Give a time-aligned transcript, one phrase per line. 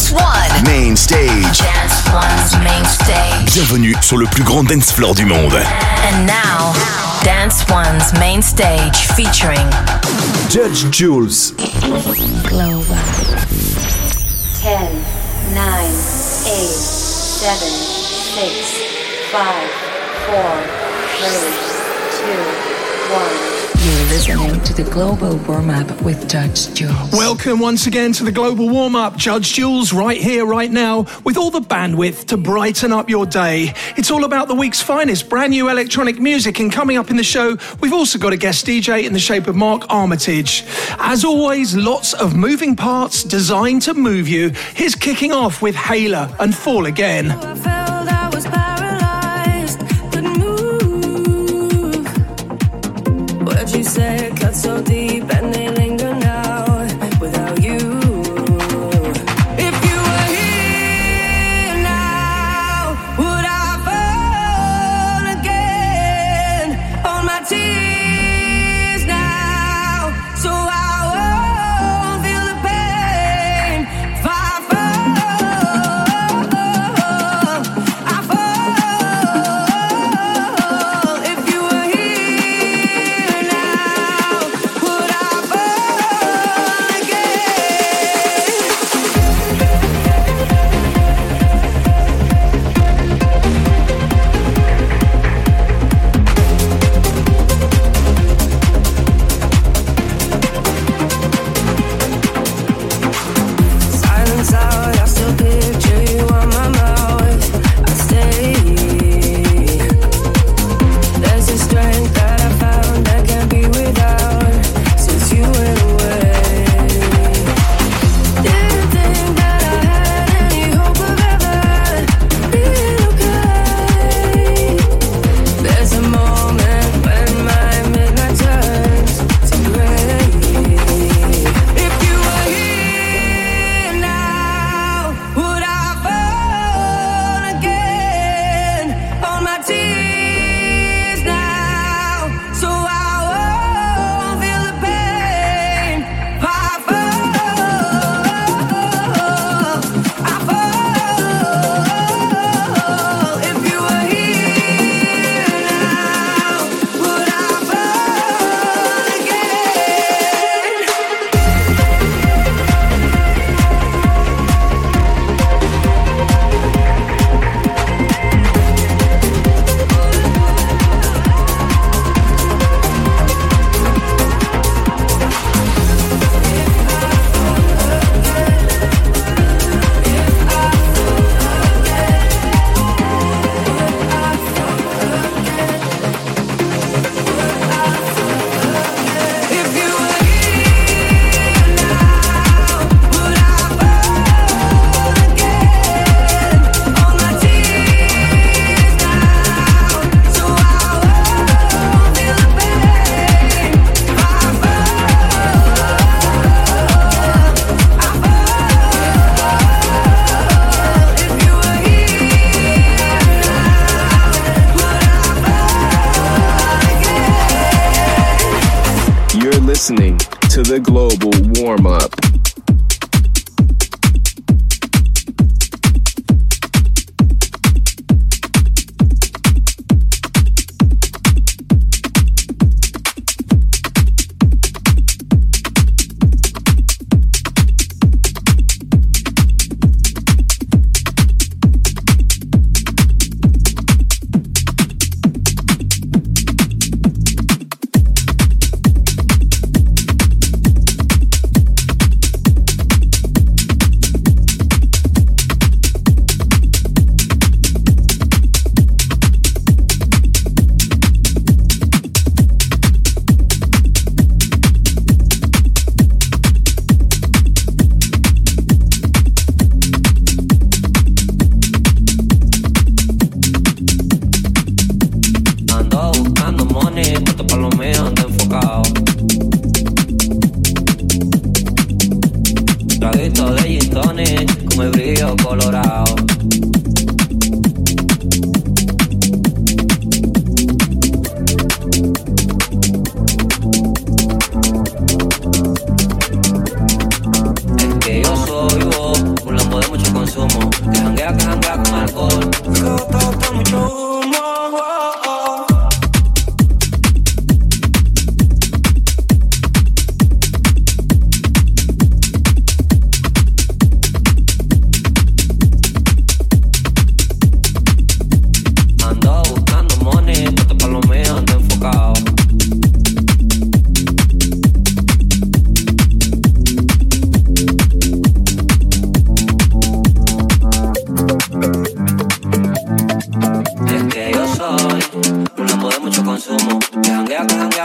[0.00, 0.64] Dance One.
[0.64, 1.58] Main stage.
[1.58, 3.52] Dance One's main stage.
[3.52, 5.52] Bienvenue sur le plus grand dance floor du monde.
[5.52, 6.72] And now,
[7.22, 9.68] Dance One's main stage featuring
[10.48, 11.52] Judge Jules.
[12.48, 12.96] Global.
[14.62, 14.88] 10,
[15.52, 15.84] 9,
[16.46, 16.64] 8,
[17.36, 18.80] 7, 6,
[19.32, 19.44] 5,
[20.28, 20.64] 4,
[21.18, 21.28] 3,
[22.24, 23.59] 2, 1.
[23.82, 27.12] You're listening to the Global Warm Up with Judge Jules.
[27.12, 29.16] Welcome once again to the Global Warm Up.
[29.16, 33.72] Judge Jules, right here, right now, with all the bandwidth to brighten up your day.
[33.96, 37.24] It's all about the week's finest brand new electronic music, and coming up in the
[37.24, 40.62] show, we've also got a guest DJ in the shape of Mark Armitage.
[40.98, 44.50] As always, lots of moving parts designed to move you.
[44.74, 47.30] Here's kicking off with Hayla and Fall Again.
[47.30, 47.89] Oh,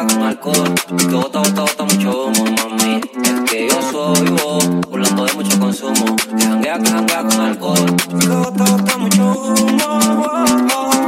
[0.03, 0.75] con alcohol.
[0.97, 3.01] Que bota, bota, bota mucho humo, mami.
[3.23, 6.15] Es que yo soy vos, un lambo de mucho consumo.
[6.37, 7.95] Que janguea, que janguea con alcohol.
[8.19, 9.99] Que bota, bota mucho humo.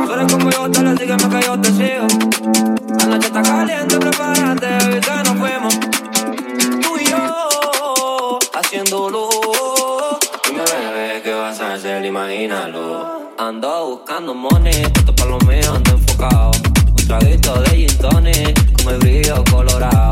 [0.06, 2.08] Tú eres como yo, te lo dígame que yo te sigo.
[2.98, 5.80] La noche está caliente, prepárate, hoy que nos fuimos.
[6.82, 9.30] Tú y yo, haciéndolo.
[10.48, 12.06] Dime, bebé, ¿qué vas a hacer?
[12.06, 13.28] Imagínalo.
[13.38, 16.52] Ando buscando money, puesto pa' lo mío, ando enfocado.
[16.90, 20.07] Un traguito de gin tonic, me vio colorado.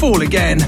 [0.00, 0.58] Fall Again.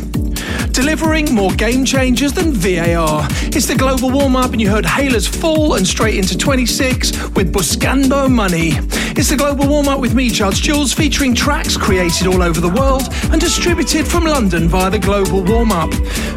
[0.73, 3.27] Delivering more game changers than VAR.
[3.45, 7.51] It's the global warm up, and you heard Hayla's Fall and straight into 26 with
[7.51, 8.73] Buscando Money.
[9.17, 12.69] It's the global warm up with me, Charles Jules, featuring tracks created all over the
[12.69, 15.91] world and distributed from London via the global warm up.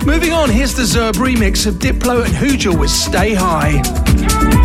[0.05, 4.64] Moving on, here's the Zerb remix of Diplo and Hugel with Stay High.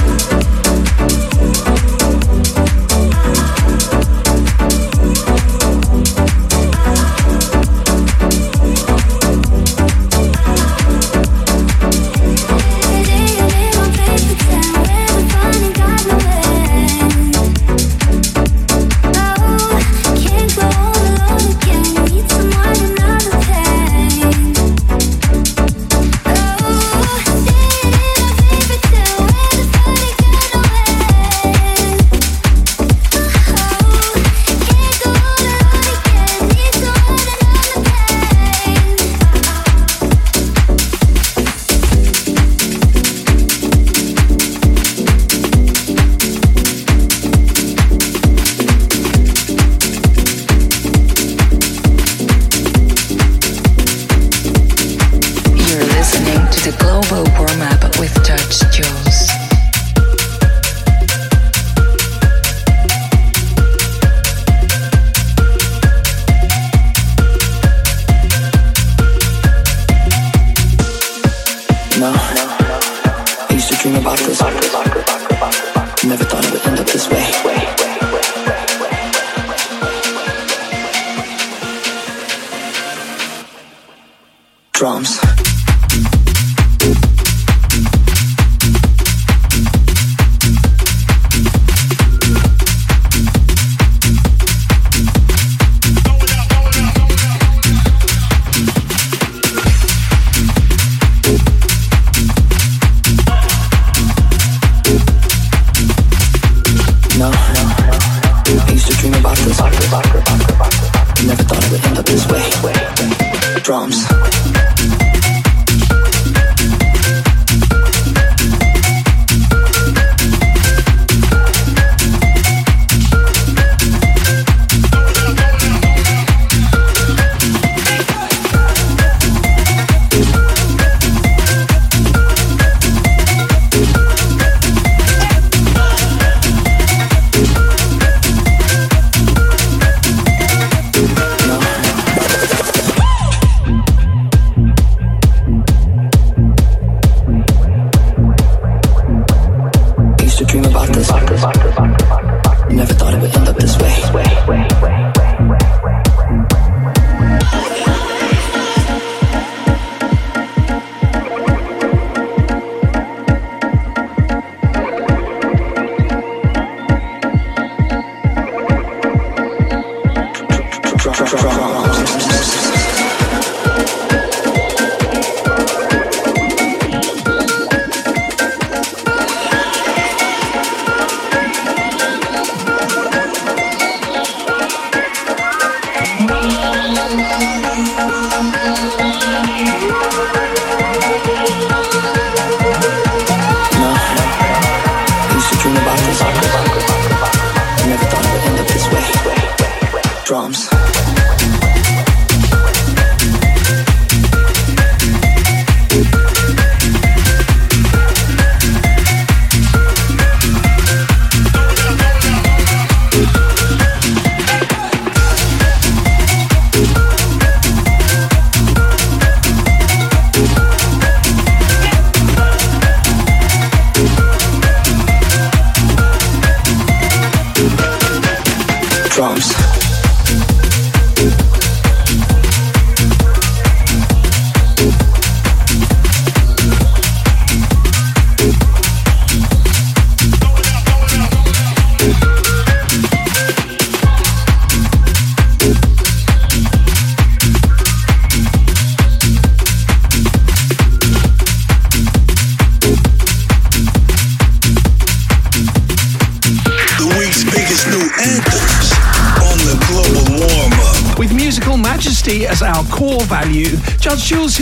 [84.81, 85.50] Judge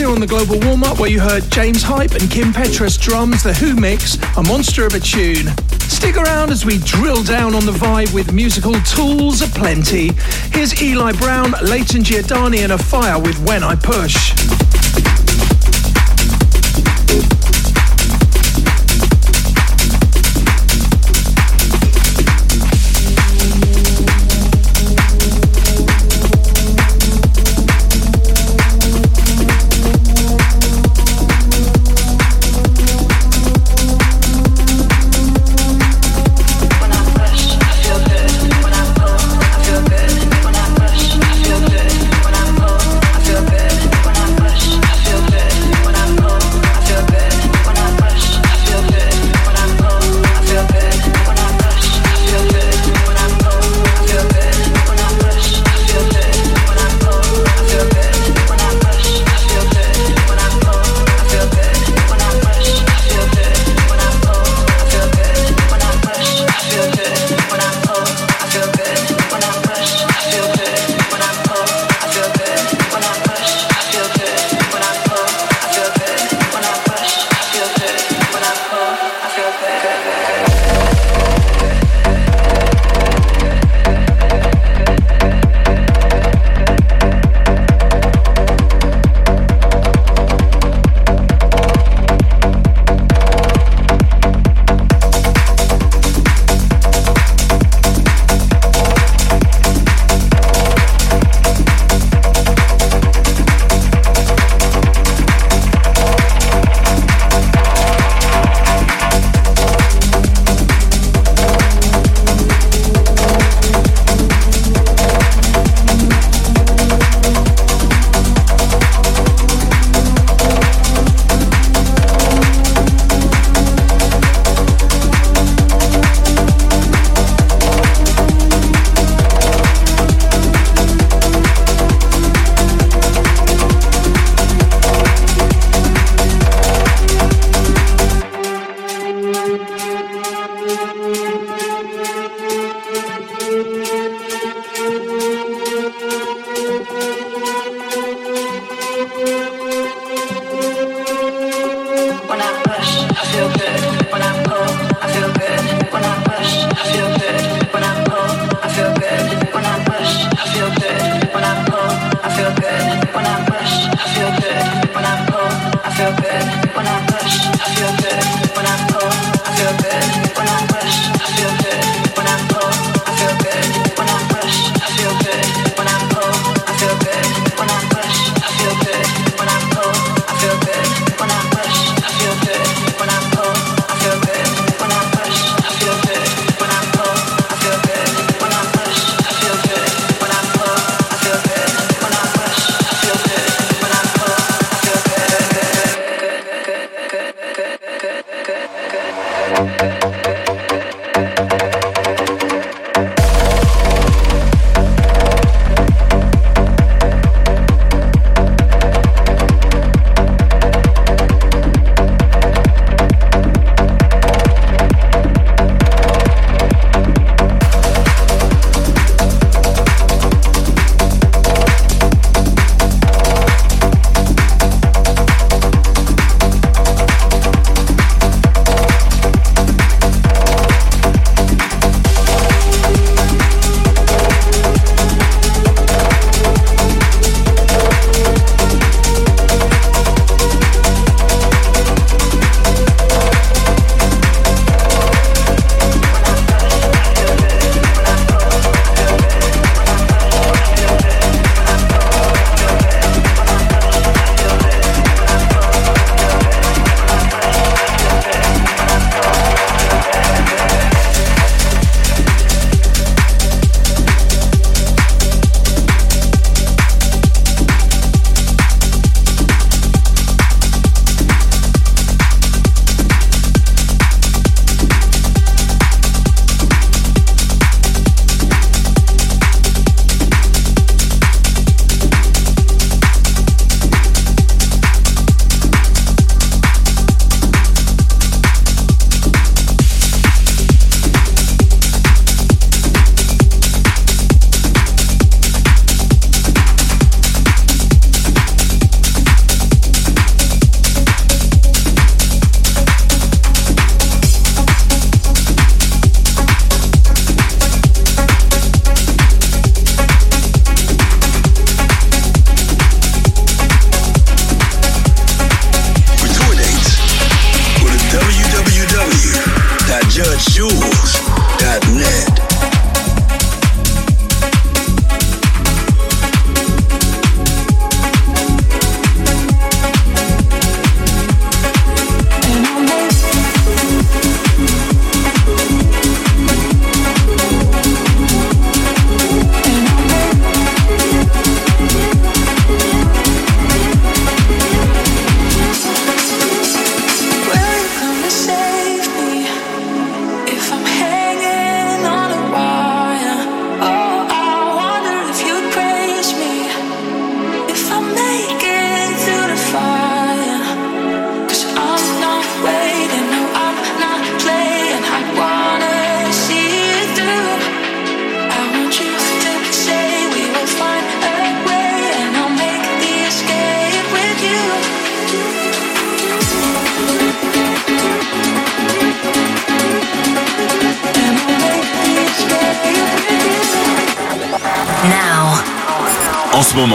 [0.00, 3.42] here on the Global Warm Up, where you heard James Hype and Kim Petras drums,
[3.42, 5.48] the Who mix, a monster of a tune.
[5.80, 10.12] Stick around as we drill down on the vibe with musical tools aplenty.
[10.52, 14.29] Here's Eli Brown, Layton Giordani, and a fire with When I Push.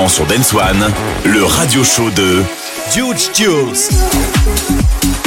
[0.07, 0.91] Sur Dance One,
[1.25, 2.43] le radio show de
[2.95, 5.24] Huge Jules.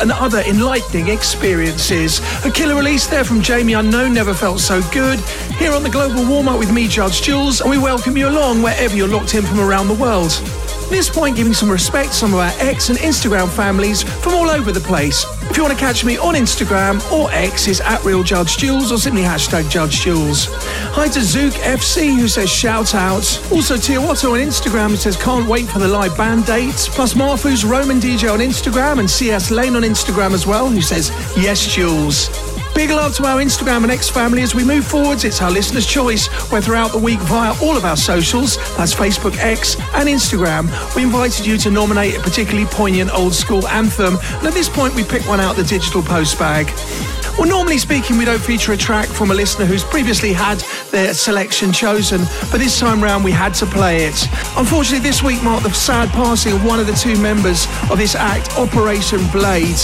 [0.00, 2.20] And other enlightening experiences.
[2.44, 5.20] A killer release there from Jamie Unknown, Never Felt So Good.
[5.58, 8.62] Here on the Global Warm Up with me, Judge Jules, and we welcome you along
[8.62, 10.30] wherever you're locked in from around the world.
[10.30, 14.34] At this point, giving some respect to some of our ex and Instagram families from
[14.34, 15.24] all over the place.
[15.50, 18.92] If you want to catch me on Instagram or X is at Real Judge Jules
[18.92, 20.46] or simply hashtag Judge Jules.
[20.92, 23.24] Hi to Zook FC who says shout out.
[23.50, 26.88] Also Tiawato on Instagram who says can't wait for the live band dates.
[26.88, 31.10] Plus Marfu's Roman DJ on Instagram and CS Lane on Instagram as well who says
[31.36, 32.28] yes Jules.
[32.78, 35.24] Big love to our Instagram and X family as we move forwards.
[35.24, 39.36] It's our listener's choice, where throughout the week via all of our socials, that's Facebook,
[39.38, 44.14] X, and Instagram, we invited you to nominate a particularly poignant old school anthem.
[44.14, 46.68] And at this point, we picked one out the digital post bag.
[47.38, 50.58] Well, normally speaking, we don't feature a track from a listener who's previously had
[50.90, 54.26] their selection chosen, but this time round we had to play it.
[54.56, 58.16] Unfortunately, this week marked the sad passing of one of the two members of this
[58.16, 59.76] act, Operation Blade.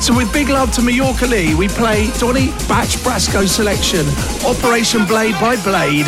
[0.00, 4.06] So with big love to Mallorca Lee, we play Donny Batch Brasco selection,
[4.46, 6.06] Operation Blade by Blade.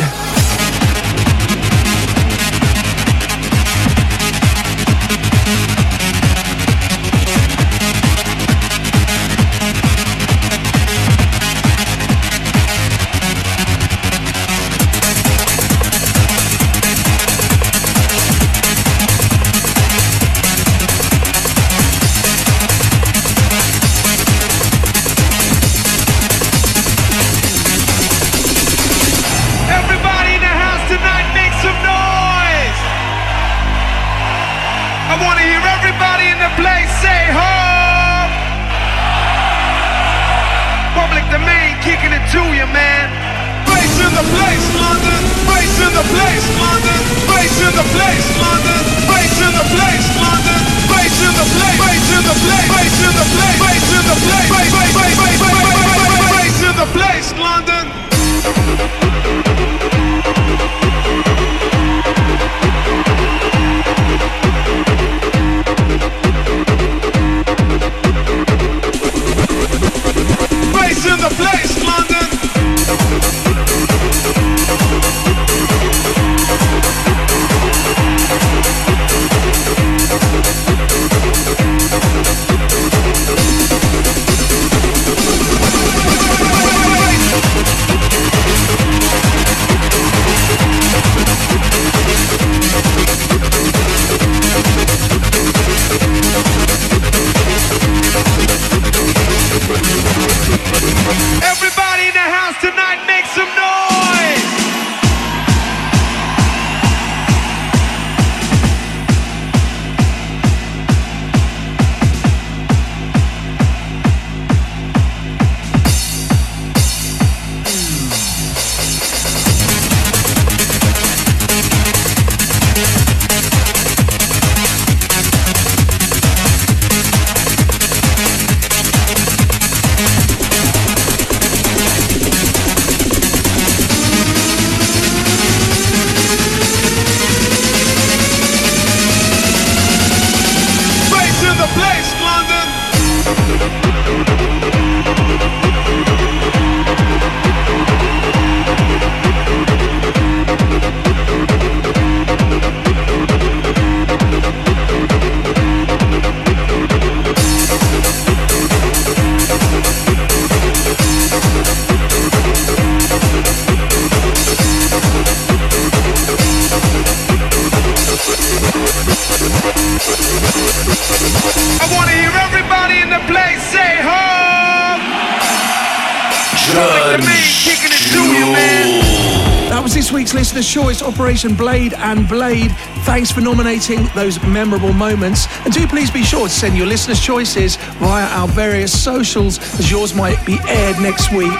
[181.39, 182.69] Operation Blade and Blade.
[183.05, 185.47] Thanks for nominating those memorable moments.
[185.63, 189.89] And do please be sure to send your listener's choices via our various socials, as
[189.89, 191.57] yours might be aired next week.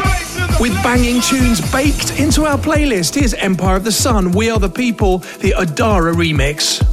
[0.59, 4.67] With banging tunes baked into our playlist, here's Empire of the Sun, We Are the
[4.67, 6.88] People, the Adara remix.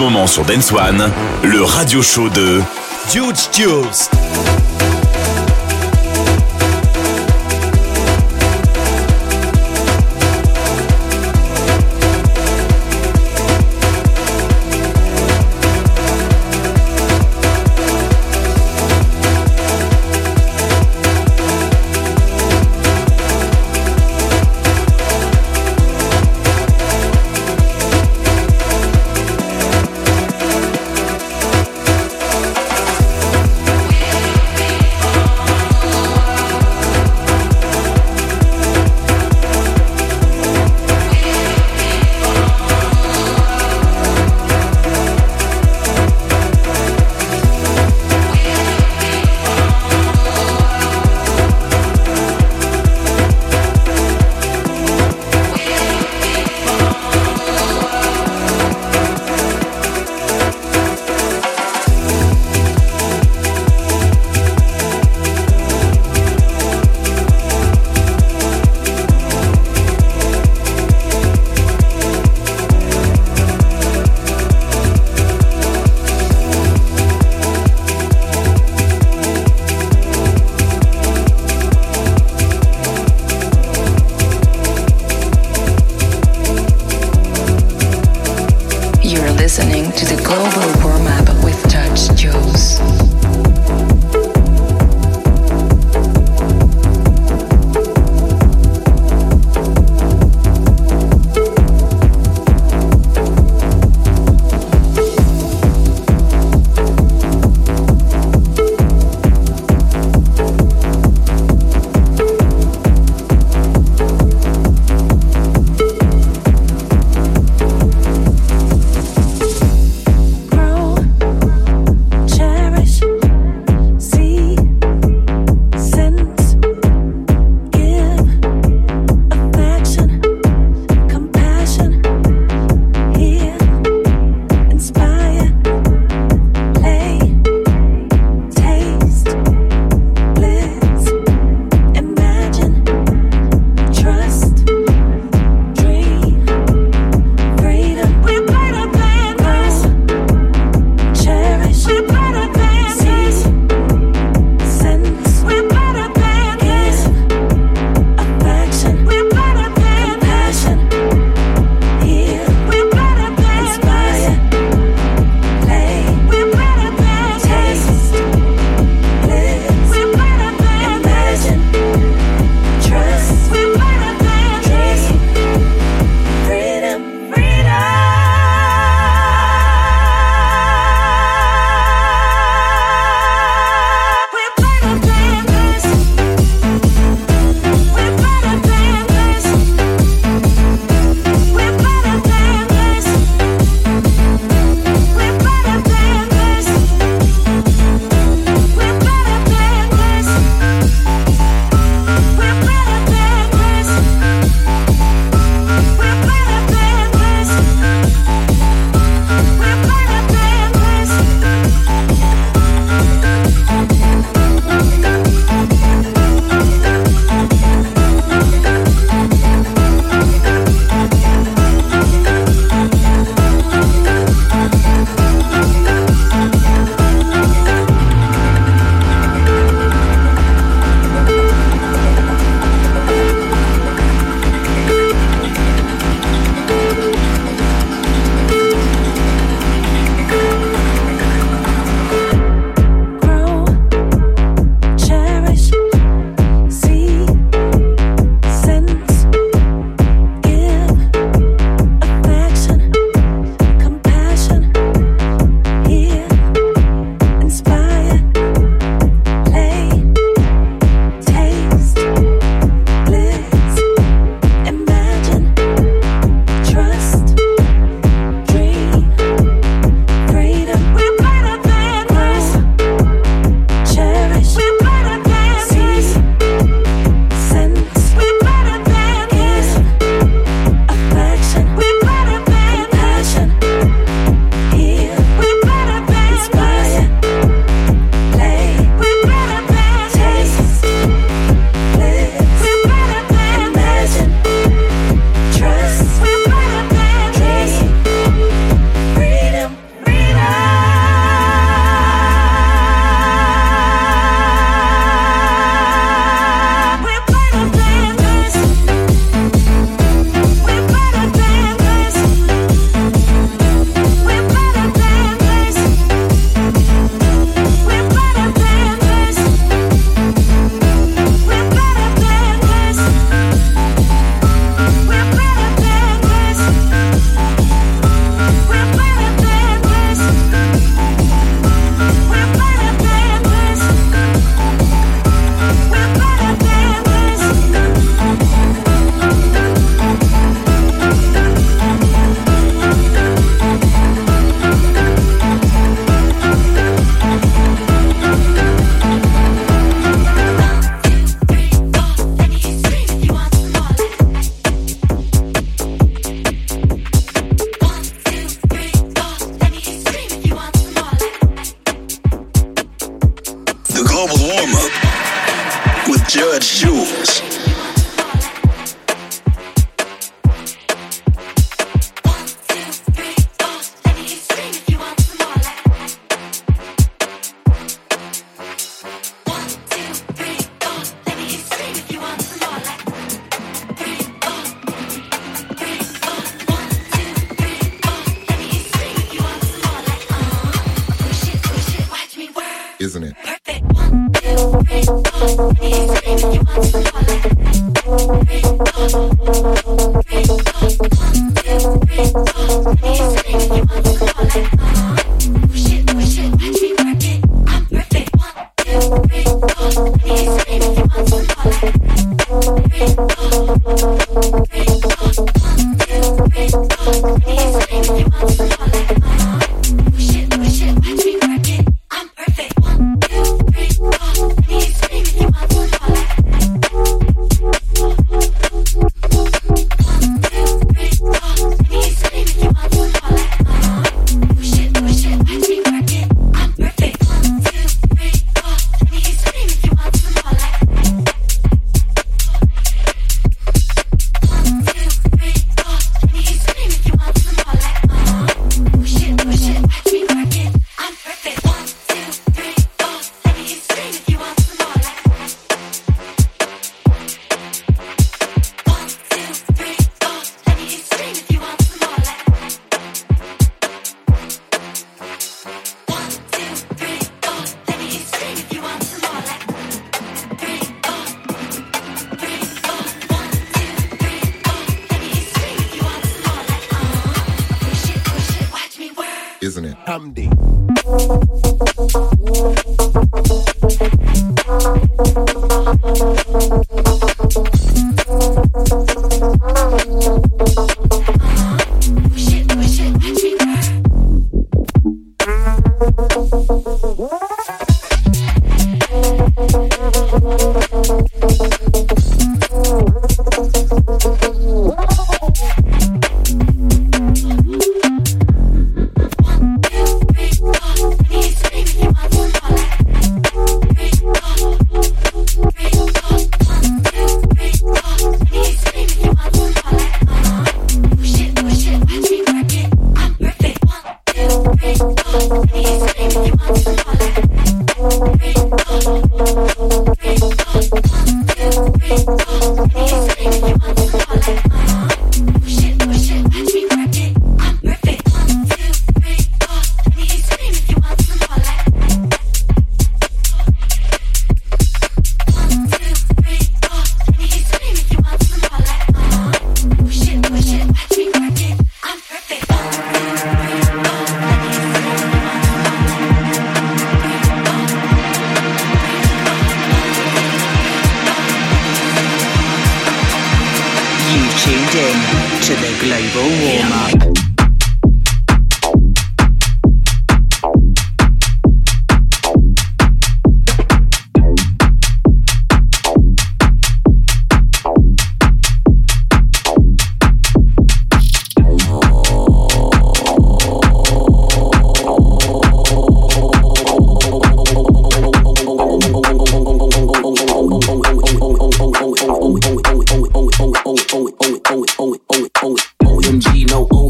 [0.00, 1.10] Moment sur Dance One,
[1.42, 2.62] le radio show de
[3.14, 4.08] Huge Juice.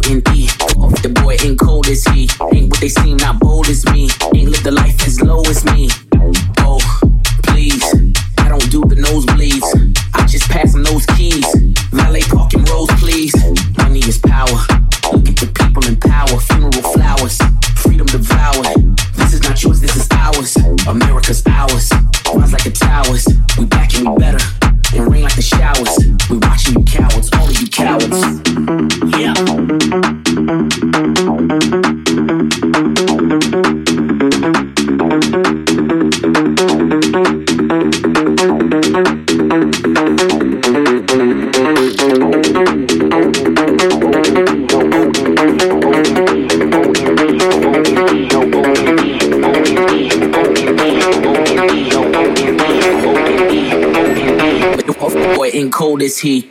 [0.09, 0.49] and E.
[0.79, 2.29] Off the boy ain't cold as he.
[2.53, 4.09] Ain't what they seem, not bold as me.
[4.35, 5.89] Ain't live the life as low as me.
[56.11, 56.50] is he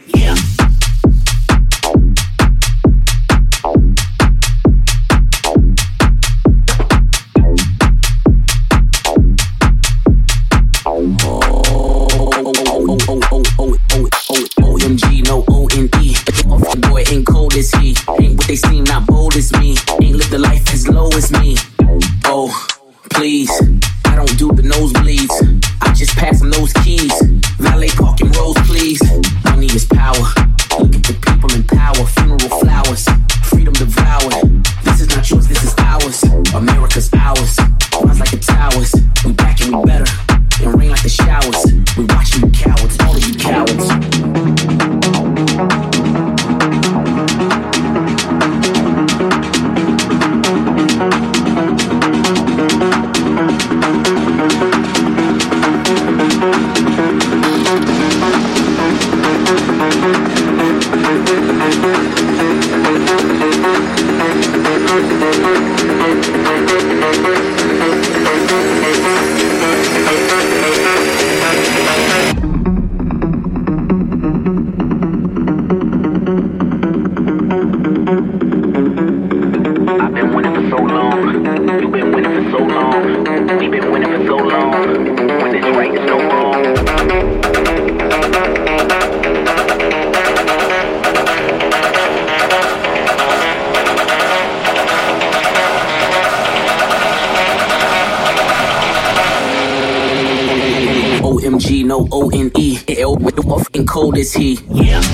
[104.20, 104.60] is he.
[104.70, 105.09] Yeah.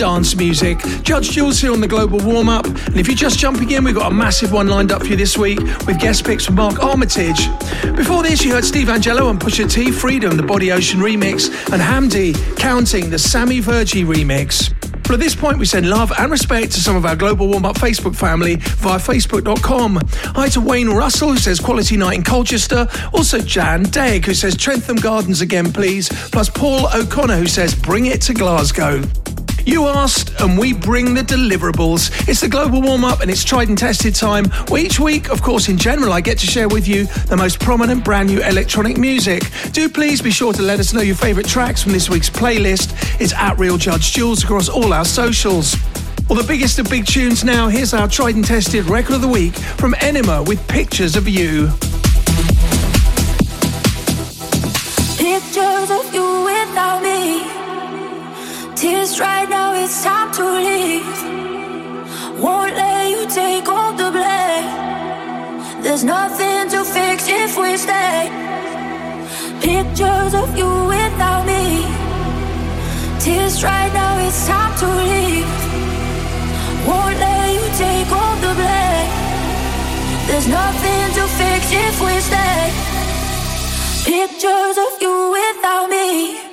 [0.00, 0.78] Dance music.
[1.02, 2.64] Judge Jules here on the Global Warm Up.
[2.64, 5.16] And if you're just jumping in, we've got a massive one lined up for you
[5.16, 7.48] this week with guest picks from Mark Armitage.
[7.94, 11.82] Before this, you heard Steve Angello and Pusha T Freedom, the Body Ocean remix, and
[11.82, 14.72] Hamdi Counting, the Sammy Virji remix.
[15.02, 17.66] But at this point, we send love and respect to some of our Global Warm
[17.66, 20.00] Up Facebook family via facebook.com.
[20.34, 22.88] Hi to Wayne Russell, who says quality night in Colchester.
[23.12, 26.08] Also, Jan Degg, who says Trentham Gardens again, please.
[26.30, 29.02] Plus, Paul O'Connor, who says bring it to Glasgow.
[29.66, 32.28] You asked, and we bring the deliverables.
[32.28, 34.46] It's the global warm up, and it's tried and tested time.
[34.68, 37.60] Well, each week, of course, in general, I get to share with you the most
[37.60, 39.42] prominent brand new electronic music.
[39.72, 43.20] Do please be sure to let us know your favourite tracks from this week's playlist.
[43.20, 45.76] It's at Real Judge Jules across all our socials.
[46.28, 47.68] Well, the biggest of big tunes now.
[47.68, 51.68] Here's our tried and tested record of the week from Enema with Pictures of You.
[55.18, 57.59] Pictures of you without me.
[58.80, 61.04] Tears right now, it's time to leave.
[62.40, 65.82] Won't let you take all the blame.
[65.82, 68.30] There's nothing to fix if we stay.
[69.60, 71.84] Pictures of you without me.
[73.20, 75.52] Tears right now, it's time to leave.
[76.88, 79.12] Won't let you take all the blame.
[80.26, 82.62] There's nothing to fix if we stay.
[84.06, 86.49] Pictures of you without me.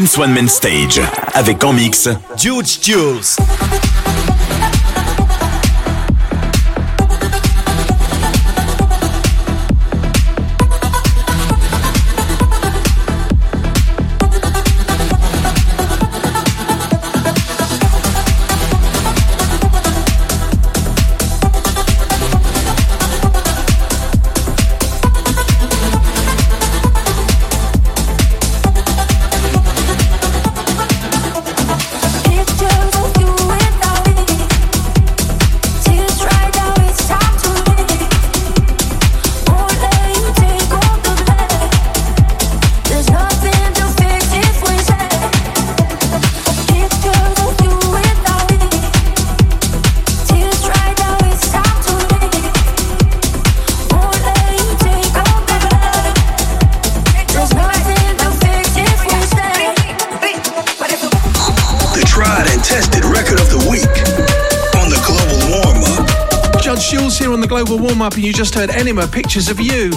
[0.00, 0.98] Dance One Man Stage
[1.34, 2.08] avec en mix
[2.82, 3.79] Jules.
[67.90, 69.90] Warm Up, and you just heard Enema Pictures of You.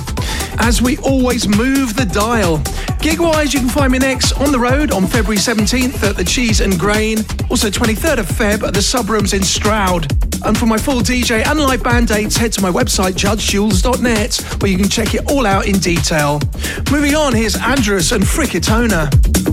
[0.57, 2.57] As we always move the dial.
[2.99, 6.23] Gig wise, you can find me next on the road on February 17th at the
[6.23, 7.19] Cheese and Grain,
[7.51, 10.11] also 23rd of Feb at the Subrooms in Stroud.
[10.43, 14.71] And for my full DJ and live band dates, head to my website, judgejules.net, where
[14.71, 16.39] you can check it all out in detail.
[16.89, 19.52] Moving on, here's Andruss and Frikitona.